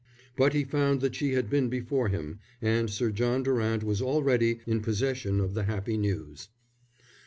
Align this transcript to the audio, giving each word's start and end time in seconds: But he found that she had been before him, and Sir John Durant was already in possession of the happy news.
But 0.35 0.53
he 0.53 0.63
found 0.63 0.99
that 1.01 1.13
she 1.13 1.33
had 1.33 1.47
been 1.47 1.69
before 1.69 2.07
him, 2.07 2.39
and 2.59 2.89
Sir 2.89 3.11
John 3.11 3.43
Durant 3.43 3.83
was 3.83 4.01
already 4.01 4.59
in 4.65 4.81
possession 4.81 5.39
of 5.39 5.53
the 5.53 5.65
happy 5.65 5.95
news. 5.95 6.49